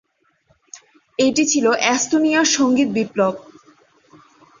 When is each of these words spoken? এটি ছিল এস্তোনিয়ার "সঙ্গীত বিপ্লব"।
এটি 1.19 1.43
ছিল 1.45 1.65
এস্তোনিয়ার 1.91 2.47
"সঙ্গীত 2.51 2.89
বিপ্লব"। 2.91 3.35